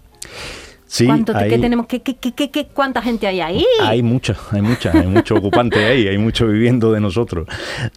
Sí, 0.96 1.06
¿Cuánto 1.08 1.36
hay- 1.36 1.50
qué 1.50 1.60
tenemos? 1.60 1.88
¿Qué, 1.88 2.02
qué, 2.02 2.16
qué, 2.16 2.68
¿Cuánta 2.74 3.02
gente 3.02 3.28
hay 3.28 3.42
ahí? 3.42 3.66
Hay 3.82 4.02
mucha, 4.02 4.34
hay 4.52 4.62
mucha, 4.62 4.92
hay 4.98 5.08
mucho 5.08 5.36
ocupante 5.36 5.84
ahí, 5.84 6.08
hay 6.08 6.18
mucho 6.18 6.48
viviendo 6.48 6.90
de 6.94 7.02
nosotros. 7.02 7.48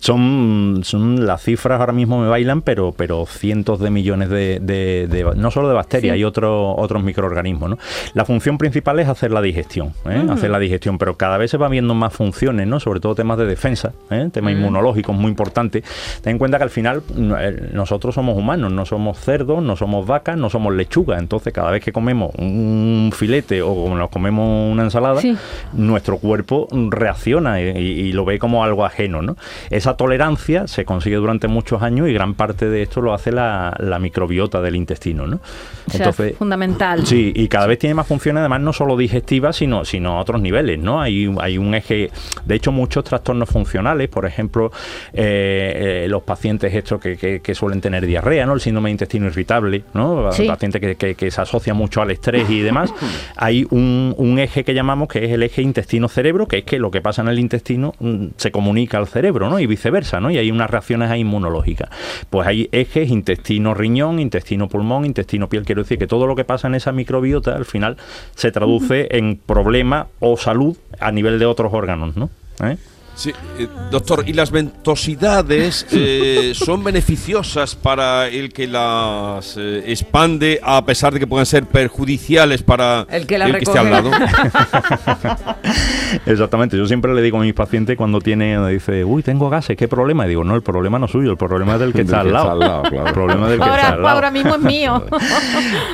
Son, 0.00 0.80
son 0.82 1.24
las 1.24 1.42
cifras 1.44 1.78
ahora 1.78 1.92
mismo 1.92 2.20
me 2.20 2.26
bailan, 2.28 2.62
pero, 2.62 2.90
pero 2.96 3.24
cientos 3.24 3.78
de 3.78 3.90
millones 3.90 4.30
de, 4.30 4.58
de- 4.60 5.06
de- 5.08 5.32
no 5.36 5.52
solo 5.52 5.68
de 5.68 5.74
bacterias, 5.74 6.10
Sí. 6.14 6.16
hay 6.16 6.24
otros 6.24 6.74
otros 6.76 7.00
microorganismos. 7.04 7.70
¿no? 7.70 7.78
La 8.14 8.24
función 8.24 8.58
principal 8.58 8.98
es 8.98 9.06
hacer 9.08 9.30
la 9.30 9.42
digestión, 9.42 9.92
¿eh? 10.10 10.26
hacer 10.30 10.50
la 10.50 10.58
digestión, 10.58 10.98
pero 10.98 11.16
cada 11.16 11.38
vez 11.38 11.52
se 11.52 11.56
van 11.56 11.70
viendo 11.70 11.94
más 11.94 12.12
funciones, 12.12 12.66
¿no? 12.66 12.80
sobre 12.80 12.98
todo 12.98 13.14
temas 13.14 13.38
de 13.38 13.46
defensa, 13.46 13.92
¿eh? 14.10 14.28
temas 14.32 14.54
inmunológicos 14.54 15.14
muy 15.14 15.30
importantes. 15.30 15.84
Ten 16.22 16.32
en 16.32 16.38
cuenta 16.38 16.56
que 16.58 16.64
al 16.64 16.70
final 16.70 17.02
mm, 17.14 17.32
eh, 17.38 17.68
nosotros 17.74 18.14
somos 18.14 18.36
humanos, 18.36 18.72
no 18.72 18.84
somos 18.86 19.18
cerdos, 19.20 19.62
no 19.62 19.76
somos 19.76 20.04
vacas, 20.04 20.36
no 20.36 20.50
somos 20.50 20.74
lechugas, 20.74 21.20
entonces 21.20 21.52
cada 21.52 21.70
vez 21.70 21.84
que 21.84 21.92
comemos 21.92 22.32
un 22.38 22.87
filete 23.12 23.62
o 23.62 23.94
nos 23.94 24.10
comemos 24.10 24.70
una 24.72 24.82
ensalada, 24.84 25.20
Sí. 25.20 25.36
nuestro 25.72 26.18
cuerpo 26.18 26.68
reacciona 26.90 27.60
y, 27.60 27.64
y 27.78 28.12
lo 28.12 28.24
ve 28.24 28.38
como 28.38 28.64
algo 28.64 28.84
ajeno. 28.84 29.22
¿no? 29.22 29.36
Esa 29.70 29.96
tolerancia 29.96 30.66
se 30.66 30.84
consigue 30.84 31.16
durante 31.16 31.48
muchos 31.48 31.82
años 31.82 32.08
y 32.08 32.12
gran 32.12 32.34
parte 32.34 32.68
de 32.68 32.82
esto 32.82 33.00
lo 33.00 33.14
hace 33.14 33.32
la, 33.32 33.74
la 33.78 33.98
microbiota 33.98 34.60
del 34.60 34.76
intestino. 34.76 35.26
¿no? 35.26 35.36
O 35.86 35.90
sea, 35.90 36.12
fundamental. 36.12 37.06
Sí, 37.06 37.32
y 37.34 37.48
cada 37.48 37.66
vez 37.66 37.78
tiene 37.78 37.94
más 37.94 38.06
funciones, 38.06 38.40
además, 38.40 38.60
no 38.60 38.72
solo 38.72 38.96
digestivas, 38.96 39.56
sino, 39.56 39.84
sino 39.84 40.18
a 40.18 40.20
otros 40.20 40.40
niveles, 40.40 40.78
¿no? 40.78 41.00
Hay, 41.00 41.34
hay 41.40 41.58
un 41.58 41.74
eje, 41.74 42.10
de 42.44 42.54
hecho, 42.54 42.72
muchos 42.72 43.04
trastornos 43.04 43.48
funcionales, 43.48 44.08
por 44.08 44.26
ejemplo, 44.26 44.70
eh, 45.12 46.02
eh, 46.04 46.08
los 46.08 46.22
pacientes 46.22 46.74
estos 46.74 47.00
que, 47.00 47.16
que- 47.16 47.40
que 47.40 47.54
suelen 47.54 47.80
tener 47.80 48.04
diarrea, 48.06 48.46
¿no? 48.46 48.52
El 48.54 48.60
síndrome 48.60 48.88
de 48.88 48.92
intestino 48.92 49.26
irritable, 49.26 49.82
¿no? 49.94 50.30
Sí. 50.32 50.46
Pacientes 50.46 50.80
que, 50.80 50.96
que- 50.96 51.14
que 51.14 51.30
se 51.30 51.40
asocia 51.40 51.74
mucho 51.74 52.02
al 52.02 52.10
estrés 52.10 52.48
y 52.50 52.60
demás. 52.60 52.77
Hay 53.36 53.66
un, 53.70 54.14
un 54.16 54.38
eje 54.38 54.64
que 54.64 54.74
llamamos 54.74 55.08
que 55.08 55.24
es 55.24 55.30
el 55.32 55.42
eje 55.42 55.62
intestino-cerebro, 55.62 56.46
que 56.46 56.58
es 56.58 56.64
que 56.64 56.78
lo 56.78 56.90
que 56.90 57.00
pasa 57.00 57.22
en 57.22 57.28
el 57.28 57.38
intestino 57.38 57.94
mm, 57.98 58.26
se 58.36 58.50
comunica 58.50 58.98
al 58.98 59.06
cerebro, 59.06 59.48
¿no? 59.48 59.58
Y 59.60 59.66
viceversa, 59.66 60.20
¿no? 60.20 60.30
Y 60.30 60.38
hay 60.38 60.50
unas 60.50 60.70
reacciones 60.70 61.10
ahí 61.10 61.20
inmunológicas. 61.20 61.90
Pues 62.30 62.46
hay 62.46 62.68
ejes 62.72 63.10
intestino-riñón, 63.10 64.18
intestino-pulmón, 64.18 65.04
intestino-piel. 65.04 65.64
Quiero 65.64 65.82
decir 65.82 65.98
que 65.98 66.06
todo 66.06 66.26
lo 66.26 66.36
que 66.36 66.44
pasa 66.44 66.68
en 66.68 66.74
esa 66.74 66.92
microbiota 66.92 67.54
al 67.54 67.64
final 67.64 67.96
se 68.34 68.50
traduce 68.52 69.08
en 69.10 69.36
problema 69.36 70.08
o 70.20 70.36
salud 70.36 70.76
a 71.00 71.12
nivel 71.12 71.38
de 71.38 71.46
otros 71.46 71.72
órganos, 71.72 72.16
¿no? 72.16 72.30
¿Eh? 72.62 72.76
Sí, 73.18 73.32
eh, 73.58 73.66
doctor, 73.90 74.22
¿y 74.28 74.32
las 74.32 74.52
ventosidades 74.52 75.84
eh, 75.90 76.52
son 76.54 76.84
beneficiosas 76.84 77.74
para 77.74 78.28
el 78.28 78.52
que 78.52 78.68
las 78.68 79.56
eh, 79.58 79.82
expande 79.86 80.60
a 80.62 80.84
pesar 80.86 81.12
de 81.12 81.18
que 81.18 81.26
puedan 81.26 81.44
ser 81.44 81.66
perjudiciales 81.66 82.62
para 82.62 83.08
El 83.10 83.26
que 83.26 83.36
la 83.38 83.48
esté 83.48 83.76
al 83.76 83.90
lado? 83.90 84.12
Exactamente, 86.26 86.76
yo 86.76 86.86
siempre 86.86 87.12
le 87.12 87.20
digo 87.22 87.38
a 87.38 87.40
mis 87.42 87.54
pacientes 87.54 87.96
cuando 87.96 88.20
tiene, 88.20 88.56
dice, 88.70 89.04
uy, 89.04 89.24
tengo 89.24 89.50
gases, 89.50 89.76
¿qué 89.76 89.88
problema? 89.88 90.24
Y 90.26 90.28
digo, 90.30 90.44
no, 90.44 90.54
el 90.54 90.62
problema 90.62 91.00
no 91.00 91.06
es 91.06 91.12
suyo, 91.12 91.32
el 91.32 91.36
problema 91.36 91.74
es 91.74 91.80
del 91.80 91.92
que 91.92 91.98
Del 92.04 92.06
está 92.06 92.22
que 92.22 92.28
al 92.28 92.36
está 92.36 92.44
lado. 92.44 92.52
al 92.52 92.58
lado, 92.60 92.82
claro. 92.84 93.06
El 93.08 93.12
problema 93.14 93.48
del 93.48 93.58
que 93.58 93.64
Ahora, 93.64 93.82
está 93.82 93.92
al 93.94 94.02
lado. 94.02 94.14
ahora 94.14 94.30
mismo 94.30 94.54
es 94.54 94.60
mío. 94.60 95.04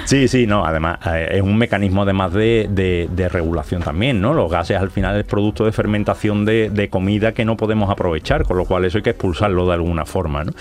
Sí, 0.05 0.29
sí, 0.29 0.47
no, 0.47 0.67
además 0.67 0.99
eh, 1.07 1.29
es 1.37 1.41
un 1.43 1.57
mecanismo 1.57 2.03
además 2.03 2.35
de, 2.35 2.69
de- 2.71 3.09
de 3.11 3.29
regulación 3.31 3.81
también, 3.83 4.21
¿no? 4.21 4.35
Los 4.35 4.51
gases 4.51 4.77
al 4.77 4.91
final 4.91 5.19
es 5.19 5.25
producto 5.25 5.65
de 5.65 5.73
fermentación 5.73 6.45
de, 6.45 6.69
de 6.71 6.91
comida 6.91 7.14
que 7.35 7.45
no 7.45 7.57
podemos 7.57 7.91
aprovechar, 7.91 8.45
con 8.45 8.57
lo 8.57 8.65
cual 8.65 8.85
eso 8.85 8.99
hay 8.99 9.03
que 9.03 9.11
expulsarlo 9.11 9.67
de 9.67 9.75
alguna 9.75 10.05
forma, 10.05 10.45
¿no? 10.45 10.53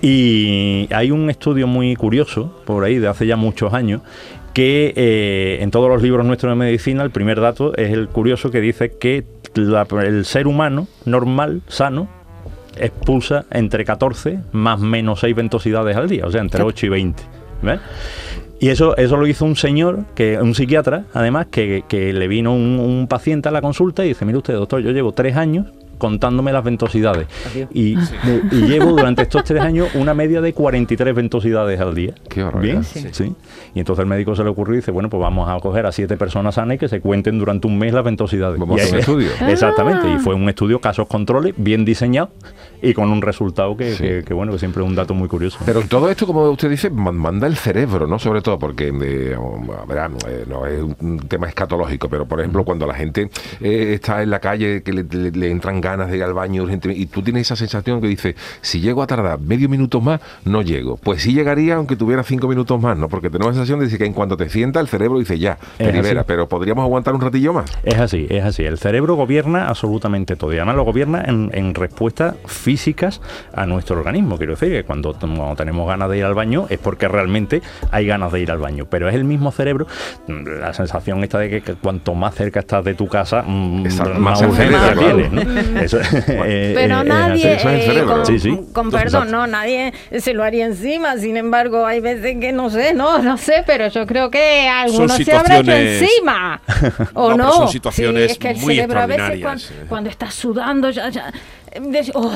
Y 0.00 0.88
hay 0.92 1.10
un 1.10 1.30
estudio 1.30 1.66
muy 1.66 1.94
curioso 1.96 2.60
por 2.64 2.84
ahí 2.84 2.98
de 2.98 3.08
hace 3.08 3.26
ya 3.26 3.36
muchos 3.36 3.72
años 3.72 4.02
que 4.52 4.92
eh, 4.96 5.58
en 5.62 5.70
todos 5.70 5.88
los 5.88 6.02
libros 6.02 6.26
nuestros 6.26 6.50
de 6.52 6.56
medicina 6.56 7.02
el 7.02 7.10
primer 7.10 7.40
dato 7.40 7.74
es 7.76 7.90
el 7.90 8.08
curioso 8.08 8.50
que 8.50 8.60
dice 8.60 8.92
que 8.98 9.24
la- 9.54 9.86
el 10.04 10.24
ser 10.26 10.46
humano 10.46 10.88
normal, 11.06 11.62
sano, 11.68 12.08
expulsa 12.76 13.44
entre 13.50 13.84
14 13.84 14.40
más 14.52 14.78
menos 14.80 15.20
6 15.20 15.34
ventosidades 15.36 15.96
al 15.96 16.08
día, 16.08 16.26
o 16.26 16.30
sea, 16.30 16.40
entre 16.42 16.62
8 16.62 16.86
y 16.86 16.88
20. 16.88 17.22
¿ves? 17.62 17.80
Y 18.60 18.68
eso, 18.68 18.96
eso 18.96 19.16
lo 19.16 19.26
hizo 19.26 19.44
un 19.44 19.56
señor, 19.56 20.04
que 20.14 20.38
un 20.40 20.54
psiquiatra, 20.54 21.04
además, 21.14 21.46
que, 21.50 21.84
que 21.88 22.12
le 22.12 22.28
vino 22.28 22.54
un, 22.54 22.78
un 22.78 23.08
paciente 23.08 23.48
a 23.48 23.52
la 23.52 23.60
consulta 23.60 24.04
y 24.04 24.08
dice, 24.08 24.24
mire 24.24 24.38
usted, 24.38 24.54
doctor, 24.54 24.80
yo 24.82 24.90
llevo 24.92 25.12
tres 25.12 25.36
años 25.36 25.66
contándome 26.02 26.52
las 26.52 26.64
ventosidades. 26.64 27.28
Y, 27.72 27.96
y 28.50 28.56
llevo 28.66 28.90
durante 28.90 29.22
estos 29.22 29.44
tres 29.44 29.62
años 29.62 29.88
una 29.94 30.14
media 30.14 30.40
de 30.40 30.52
43 30.52 31.14
ventosidades 31.14 31.78
al 31.80 31.94
día. 31.94 32.12
Qué. 32.28 32.44
Bien, 32.60 32.82
Sí. 32.82 33.06
sí. 33.12 33.32
Y 33.72 33.78
entonces 33.78 34.02
el 34.02 34.08
médico 34.08 34.34
se 34.34 34.42
le 34.42 34.50
ocurrió 34.50 34.74
y 34.74 34.78
dice, 34.78 34.90
bueno, 34.90 35.08
pues 35.08 35.20
vamos 35.20 35.48
a 35.48 35.58
coger 35.60 35.86
a 35.86 35.92
siete 35.92 36.16
personas 36.16 36.56
sanas 36.56 36.74
y 36.74 36.78
que 36.78 36.88
se 36.88 37.00
cuenten 37.00 37.38
durante 37.38 37.68
un 37.68 37.78
mes 37.78 37.92
las 37.94 38.04
ventosidades. 38.04 38.58
Vamos 38.58 38.80
a 38.80 38.82
Y 38.82 38.84
hacer 38.86 38.94
un 38.94 39.00
estudio. 39.00 39.28
Exactamente, 39.48 40.12
y 40.12 40.18
fue 40.18 40.34
un 40.34 40.48
estudio 40.48 40.80
casos 40.80 41.06
controles, 41.06 41.54
bien 41.56 41.84
diseñado 41.84 42.30
y 42.82 42.92
con 42.94 43.10
un 43.12 43.22
resultado 43.22 43.76
que, 43.76 43.92
Sí. 43.94 44.02
que- 44.02 44.24
que, 44.24 44.34
bueno, 44.34 44.50
que 44.50 44.58
siempre 44.58 44.82
es 44.82 44.88
un 44.88 44.96
dato 44.96 45.14
muy 45.14 45.28
curioso. 45.28 45.58
Pero 45.64 45.82
todo 45.82 46.10
esto, 46.10 46.26
como 46.26 46.50
usted 46.50 46.68
dice, 46.68 46.90
man- 46.90 47.16
manda 47.16 47.46
el 47.46 47.54
cerebro, 47.56 48.08
¿no? 48.08 48.18
Sobre 48.18 48.42
todo 48.42 48.58
porque, 48.58 48.88
eh, 48.88 49.36
a 49.36 49.84
ver, 49.86 50.10
eh, 50.28 50.44
no 50.48 50.66
es 50.66 50.82
un 51.00 51.18
tema 51.28 51.46
escatológico, 51.48 52.08
pero 52.08 52.26
por 52.26 52.40
ejemplo, 52.40 52.64
cuando 52.64 52.86
la 52.86 52.94
gente 52.94 53.30
eh, 53.60 53.92
está 53.94 54.22
en 54.22 54.30
la 54.30 54.40
calle, 54.40 54.82
que 54.82 54.92
le, 54.92 55.04
le- 55.04 55.30
le 55.30 55.50
entran 55.50 55.80
ganas 55.80 55.91
de 55.96 56.16
ir 56.16 56.22
al 56.22 56.34
baño 56.34 56.62
urgentemente, 56.62 57.00
y 57.02 57.06
tú 57.06 57.22
tienes 57.22 57.42
esa 57.42 57.56
sensación 57.56 58.00
que 58.00 58.08
dice, 58.08 58.34
si 58.60 58.80
llego 58.80 59.02
a 59.02 59.06
tardar 59.06 59.38
medio 59.40 59.68
minuto 59.68 60.00
más, 60.00 60.20
no 60.44 60.62
llego. 60.62 60.96
Pues 60.96 61.22
sí 61.22 61.32
llegaría 61.32 61.74
aunque 61.76 61.96
tuviera 61.96 62.22
cinco 62.22 62.48
minutos 62.48 62.80
más, 62.80 62.96
¿no? 62.98 63.08
Porque 63.08 63.30
tenemos 63.30 63.48
la 63.48 63.54
sensación 63.54 63.78
de 63.78 63.86
decir 63.86 63.98
que 63.98 64.06
en 64.06 64.12
cuanto 64.12 64.36
te 64.36 64.48
sienta, 64.48 64.80
el 64.80 64.88
cerebro 64.88 65.18
dice 65.18 65.38
ya, 65.38 65.58
te 65.78 65.88
Es 65.88 65.94
libera, 65.94 66.20
así. 66.20 66.26
pero 66.28 66.48
podríamos 66.48 66.82
aguantar 66.84 67.14
un 67.14 67.20
ratillo 67.20 67.52
más. 67.52 67.70
Es 67.84 67.98
así, 67.98 68.26
es 68.30 68.44
así. 68.44 68.64
El 68.64 68.78
cerebro 68.78 69.14
gobierna 69.14 69.68
absolutamente 69.68 70.36
todo. 70.36 70.52
Y 70.52 70.56
además 70.56 70.76
lo 70.76 70.84
gobierna 70.84 71.22
en, 71.26 71.50
en 71.52 71.74
respuestas 71.74 72.34
físicas 72.46 73.20
a 73.54 73.66
nuestro 73.66 73.96
organismo. 73.98 74.36
Quiero 74.38 74.52
decir 74.54 74.70
que 74.70 74.84
cuando, 74.84 75.14
cuando 75.14 75.54
tenemos 75.56 75.86
ganas 75.88 76.08
de 76.10 76.18
ir 76.18 76.24
al 76.24 76.34
baño 76.34 76.66
es 76.70 76.78
porque 76.78 77.08
realmente 77.08 77.62
hay 77.90 78.06
ganas 78.06 78.32
de 78.32 78.40
ir 78.40 78.50
al 78.50 78.58
baño. 78.58 78.86
Pero 78.88 79.08
es 79.08 79.14
el 79.14 79.24
mismo 79.24 79.52
cerebro. 79.52 79.86
La 80.28 80.72
sensación 80.72 81.22
esta 81.24 81.38
de 81.38 81.50
que, 81.50 81.60
que 81.62 81.74
cuanto 81.74 82.14
más 82.14 82.34
cerca 82.34 82.60
estás 82.60 82.84
de 82.84 82.94
tu 82.94 83.06
casa, 83.08 83.42
mm, 83.46 83.86
Exacto, 83.86 84.14
más 84.18 84.20
más 84.20 84.38
se 84.40 84.46
urgencia 84.46 84.86
acelera, 84.90 85.14
tienes. 85.14 85.32
¿no? 85.32 85.42
Eso, 85.80 85.98
eh, 86.28 86.72
Pero 86.74 87.00
eh, 87.00 87.04
nadie, 87.04 87.56
eh, 87.62 88.04
con, 88.04 88.26
Sí, 88.26 88.38
sí. 88.38 88.50
con 88.72 88.86
Exacto. 88.86 88.90
perdón, 88.90 89.30
no, 89.30 89.46
nadie 89.46 89.92
se 90.18 90.34
lo 90.34 90.44
haría 90.44 90.66
encima. 90.66 91.16
Sin 91.16 91.36
embargo, 91.36 91.86
hay 91.86 92.00
veces 92.00 92.36
que 92.40 92.52
no 92.52 92.70
sé, 92.70 92.94
no, 92.94 93.18
no 93.18 93.36
sé, 93.38 93.62
pero 93.66 93.88
yo 93.88 94.06
creo 94.06 94.30
que 94.30 94.68
algunos 94.68 95.12
se 95.16 95.32
habrá 95.32 95.58
hecho 95.58 95.72
encima. 95.72 96.60
¿O 97.14 97.30
No, 97.30 97.36
no? 97.36 97.44
pero 97.44 97.52
son 97.52 97.68
situaciones 97.68 98.26
Sí, 98.26 98.32
es 98.32 98.38
que 98.38 98.50
el 98.50 98.56
muy 98.58 98.74
cerebro 98.76 99.00
a 99.00 99.06
veces 99.06 99.20
extraordinarias, 99.22 99.66
cuando, 99.68 99.84
eh. 99.84 99.86
cuando 99.88 100.10
estás 100.10 100.34
sudando 100.34 100.90
ya, 100.90 101.08
ya 101.08 101.32
eh, 101.70 101.80
de- 101.80 102.10
oh, 102.14 102.32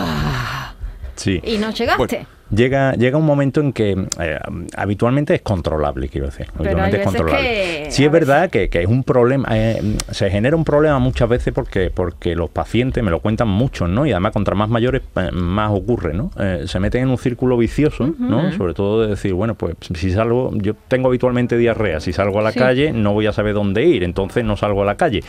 Sí. 1.16 1.40
y 1.44 1.58
no 1.58 1.70
llegaste. 1.70 1.96
Bueno, 2.16 2.28
Llega, 2.54 2.92
llega 2.94 3.18
un 3.18 3.26
momento 3.26 3.60
en 3.60 3.72
que 3.72 4.06
eh, 4.20 4.38
habitualmente 4.76 5.34
es 5.34 5.42
controlable, 5.42 6.08
quiero 6.08 6.26
decir. 6.26 6.46
Pero 6.56 6.70
Habitualmente 6.78 6.96
hay 6.96 7.00
es 7.02 7.06
controlable. 7.06 7.42
que, 7.84 7.86
sí 7.90 8.04
es 8.04 8.10
verdad 8.12 8.50
que, 8.50 8.68
que 8.68 8.82
es 8.82 8.86
un 8.86 9.02
problema, 9.02 9.48
eh, 9.50 9.96
se 10.12 10.30
genera 10.30 10.54
un 10.56 10.64
problema 10.64 10.98
muchas 11.00 11.28
veces 11.28 11.52
porque, 11.52 11.90
porque 11.92 12.36
los 12.36 12.48
pacientes 12.50 13.02
me 13.02 13.10
lo 13.10 13.18
cuentan 13.18 13.48
mucho, 13.48 13.88
¿no? 13.88 14.06
Y 14.06 14.12
además 14.12 14.32
contra 14.32 14.54
más 14.54 14.68
mayores 14.68 15.02
más 15.32 15.70
ocurre, 15.72 16.14
¿no? 16.14 16.30
Eh, 16.38 16.64
se 16.66 16.78
meten 16.78 17.02
en 17.02 17.08
un 17.08 17.18
círculo 17.18 17.56
vicioso, 17.56 18.14
¿no? 18.18 18.52
Sobre 18.52 18.74
todo 18.74 19.02
de 19.02 19.08
decir, 19.08 19.32
bueno, 19.34 19.56
pues 19.56 19.74
si 19.94 20.12
salgo, 20.12 20.52
yo 20.54 20.74
tengo 20.88 21.08
habitualmente 21.08 21.56
diarrea, 21.58 21.98
si 22.00 22.12
salgo 22.12 22.38
a 22.38 22.42
la 22.42 22.52
Sí. 22.52 22.58
calle 22.60 22.92
no 22.92 23.12
voy 23.12 23.26
a 23.26 23.32
saber 23.32 23.54
dónde 23.54 23.84
ir, 23.84 24.04
entonces 24.04 24.44
no 24.44 24.56
salgo 24.56 24.82
a 24.82 24.84
la 24.86 24.96
calle. 24.96 25.22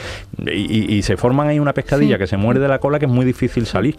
Y, 0.46 0.52
y- 0.94 0.96
y 0.98 1.02
se 1.02 1.18
forman 1.18 1.48
ahí 1.48 1.58
una 1.60 1.74
pescadilla 1.74 2.16
Sí. 2.16 2.20
que 2.20 2.28
se 2.28 2.38
muerde 2.38 2.68
la 2.68 2.78
cola 2.80 3.00
que 3.00 3.06
es 3.06 3.12
muy 3.12 3.26
difícil 3.26 3.66
salir. 3.66 3.98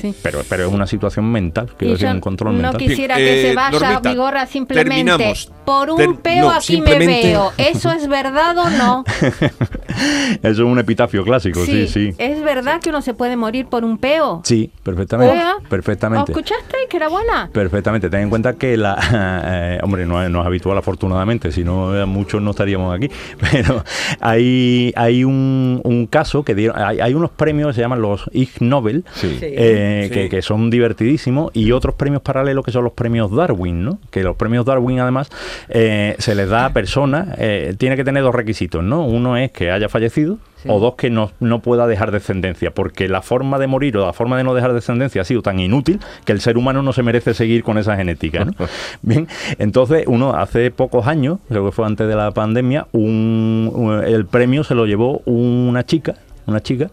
Sí. 0.00 0.14
pero, 0.22 0.40
pero 0.48 0.66
es 0.66 0.72
una 0.72 0.86
situación 0.88 1.30
mental, 1.30 1.68
quiero 1.76 1.90
Y 1.90 1.94
decir, 1.94 2.08
yo 2.08 2.14
un 2.14 2.20
control 2.20 2.55
no 2.62 2.72
quisiera 2.74 3.16
Bien, 3.16 3.28
que 3.28 3.40
eh, 3.40 3.48
se 3.50 3.54
vaya 3.54 3.78
Normita, 3.78 4.10
Vigorra 4.10 4.46
simplemente 4.46 4.90
terminamos. 4.94 5.50
por 5.64 5.90
un 5.90 5.96
Ter- 5.96 6.14
peo 6.16 6.44
no, 6.46 6.50
aquí 6.50 6.80
me 6.80 6.86
simplemente- 6.88 7.28
veo. 7.28 7.52
¿Eso 7.58 7.90
es 7.92 8.08
verdad 8.08 8.56
o 8.58 8.70
no? 8.70 9.04
Eso 10.42 10.50
es 10.50 10.58
un 10.60 10.78
epitafio 10.78 11.24
clásico, 11.24 11.64
sí, 11.64 11.86
sí. 11.88 12.14
¿Es 12.18 12.42
verdad 12.42 12.80
que 12.80 12.90
uno 12.90 13.02
se 13.02 13.14
puede 13.14 13.36
morir 13.36 13.66
por 13.66 13.84
un 13.84 13.98
peo? 13.98 14.40
Sí, 14.44 14.70
perfectamente. 14.82 15.34
Perfectamente. 15.68 16.32
¿Lo 16.32 16.38
escuchaste? 16.38 16.76
Que 16.88 16.96
era 16.96 17.08
buena. 17.08 17.50
Perfectamente. 17.52 18.10
Ten 18.10 18.20
en 18.22 18.30
cuenta 18.30 18.54
que 18.54 18.76
la. 18.76 18.96
eh, 19.44 19.80
hombre, 19.82 20.06
no, 20.06 20.22
es- 20.22 20.30
no 20.30 20.40
es 20.40 20.46
habitual, 20.46 20.78
afortunadamente, 20.78 21.50
si 21.52 21.64
no, 21.64 21.96
eh, 21.96 22.04
muchos 22.06 22.40
no 22.42 22.50
estaríamos 22.50 22.94
aquí. 22.94 23.08
Pero 23.52 23.82
hay, 24.20 24.92
hay 24.96 25.24
un, 25.24 25.80
un 25.84 26.06
caso 26.06 26.44
que 26.44 26.54
dieron. 26.54 26.78
Hay, 26.78 27.00
hay 27.00 27.14
unos 27.14 27.30
premios 27.30 27.68
que 27.68 27.74
se 27.74 27.80
llaman 27.80 28.00
los 28.02 28.28
Ig 28.32 28.50
Nobel, 28.60 29.04
Sí. 29.14 29.36
Sí. 29.40 29.46
eh, 29.50 30.04
Sí. 30.08 30.14
Que, 30.14 30.28
que 30.28 30.42
son 30.42 30.70
divertidísimos, 30.70 31.50
y 31.54 31.72
otros 31.72 31.94
premios 31.94 32.22
paralelos 32.22 32.64
que 32.64 32.70
son 32.70 32.84
los 32.84 32.92
premios 32.92 33.34
Darwin, 33.34 33.84
¿no? 33.84 33.98
Que 34.10 34.22
los 34.22 34.36
premios 34.36 34.64
Darwin, 34.64 35.00
además, 35.00 35.28
eh, 35.68 36.14
se 36.18 36.34
les 36.34 36.48
da 36.48 36.66
a 36.66 36.72
personas. 36.72 37.28
eh, 37.38 37.74
tiene 37.78 37.96
que 37.96 38.04
tener 38.04 38.22
dos 38.22 38.34
requisitos, 38.34 38.82
¿no? 38.82 39.04
Uno 39.06 39.36
es 39.36 39.50
que 39.50 39.70
haya 39.70 39.85
fallecido. 39.88 40.38
Sí. 40.62 40.68
O 40.70 40.80
dos, 40.80 40.94
que 40.96 41.10
no, 41.10 41.30
no 41.38 41.60
pueda 41.60 41.86
dejar 41.86 42.10
descendencia, 42.12 42.70
porque 42.72 43.08
la 43.08 43.22
forma 43.22 43.58
de 43.58 43.66
morir 43.66 43.96
o 43.98 44.06
la 44.06 44.12
forma 44.12 44.36
de 44.38 44.44
no 44.44 44.54
dejar 44.54 44.72
descendencia 44.72 45.22
ha 45.22 45.24
sido 45.24 45.42
tan 45.42 45.60
inútil 45.60 46.00
que 46.24 46.32
el 46.32 46.40
ser 46.40 46.56
humano 46.58 46.82
no 46.82 46.92
se 46.92 47.02
merece 47.02 47.34
seguir 47.34 47.62
con 47.62 47.78
esa 47.78 47.96
genética. 47.96 48.44
¿no? 48.44 48.52
Bien, 49.02 49.28
entonces 49.58 50.04
uno 50.06 50.34
hace 50.34 50.70
pocos 50.70 51.06
años, 51.06 51.38
creo 51.48 51.64
que 51.66 51.72
fue 51.72 51.86
antes 51.86 52.08
de 52.08 52.16
la 52.16 52.30
pandemia, 52.32 52.86
un, 52.92 53.70
un- 53.74 54.04
el 54.04 54.26
premio 54.26 54.64
se 54.64 54.74
lo 54.74 54.86
llevó 54.86 55.22
una 55.26 55.84
chica, 55.84 56.14
una 56.46 56.62
chica 56.62 56.90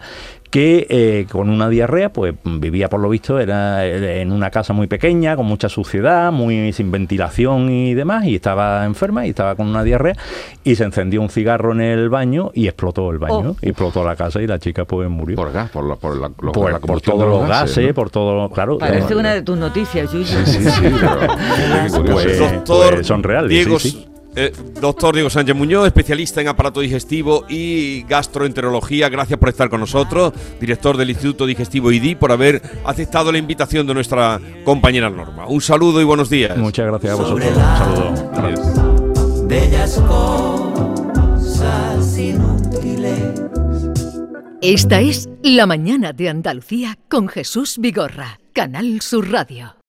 que 0.49 0.85
eh, 0.87 1.25
con 1.31 1.49
una 1.49 1.67
diarrea, 1.67 2.13
pues 2.13 2.35
vivía 2.43 2.87
por 2.87 2.99
lo 2.99 3.09
visto, 3.09 3.39
era 3.39 3.87
eh, 3.87 4.21
en 4.21 4.31
una 4.31 4.51
casa 4.51 4.71
muy 4.71 4.85
pequeña, 4.85 5.35
con 5.35 5.47
mucha 5.47 5.67
suciedad, 5.67 6.31
muy 6.31 6.71
sin 6.73 6.91
ventilación 6.91 7.71
y 7.71 7.95
demás, 7.95 8.25
y 8.25 8.35
estaba 8.35 8.85
enferma 8.85 9.25
y 9.25 9.29
estaba 9.29 9.55
con 9.55 9.65
una 9.67 9.83
diarrea, 9.83 10.15
y 10.63 10.75
se 10.75 10.83
encendió 10.83 11.21
un 11.23 11.29
cigarro 11.29 11.71
en 11.71 11.81
el 11.81 12.09
baño 12.09 12.51
y 12.53 12.67
explotó 12.67 13.09
el 13.09 13.17
baño, 13.17 13.51
Oh. 13.51 13.55
y 13.63 13.69
explotó 13.69 14.03
la 14.05 14.15
casa 14.15 14.43
y 14.43 14.45
la 14.47 14.59
chica 14.59 14.85
pues 14.85 15.09
murió. 15.09 15.35
Por 15.37 15.51
gas, 15.51 15.71
por 15.71 15.85
la, 15.85 15.95
por 15.95 16.17
la, 16.17 16.29
lo- 16.39 16.51
Por- 16.51 16.71
la 16.71 16.79
por 16.79 17.01
de 17.01 17.11
todos 17.11 17.27
los 17.27 17.47
gases, 17.49 17.87
¿no? 17.87 17.93
por 17.95 18.11
todo, 18.11 18.47
claro. 18.51 18.77
Parece 18.77 19.13
eh, 19.13 19.17
una 19.17 19.33
de 19.33 19.41
tus 19.41 19.57
noticias, 19.57 20.11
Yuyu. 20.11 20.23
Sí, 20.25 20.35
sí, 20.45 20.69
sí, 20.69 20.81
pero-. 20.83 22.03
Pues- 22.13 22.61
pues 22.67 23.07
son 23.07 23.23
reales, 23.23 23.49
Diego, 23.49 23.79
sí, 23.79 23.89
sí. 23.89 24.07
Eh, 24.35 24.51
doctor 24.79 25.13
Diego 25.13 25.29
Sánchez 25.29 25.55
Muñoz, 25.55 25.85
especialista 25.85 26.41
en 26.41 26.47
aparato 26.47 26.79
digestivo 26.81 27.45
y 27.47 28.01
gastroenterología, 28.03 29.09
gracias 29.09 29.39
por 29.39 29.49
estar 29.49 29.69
con 29.69 29.79
nosotros, 29.79 30.33
director 30.59 30.97
del 30.97 31.11
Instituto 31.11 31.45
Digestivo 31.45 31.91
ID, 31.91 32.17
por 32.17 32.31
haber 32.31 32.61
aceptado 32.85 33.31
la 33.31 33.37
invitación 33.37 33.85
de 33.87 33.93
nuestra 33.93 34.41
compañera 34.65 35.09
Norma. 35.09 35.47
Un 35.47 35.61
saludo 35.61 36.01
y 36.01 36.03
buenos 36.03 36.29
días. 36.29 36.57
Muchas 36.57 36.87
gracias 36.87 37.13
a 37.13 37.15
vosotros. 37.15 37.47
Un 37.47 37.55
saludo. 37.55 38.31
Adiós. 38.33 39.47
bellas 39.47 40.01
cosas 40.07 42.17
inútiles. 42.17 43.41
Esta 44.61 45.01
es 45.01 45.29
La 45.43 45.65
Mañana 45.65 46.13
de 46.13 46.29
Andalucía 46.29 46.97
con 47.09 47.27
Jesús 47.27 47.77
Vigorra, 47.79 48.39
Canal 48.53 49.01
Sur 49.01 49.29
Radio. 49.29 49.82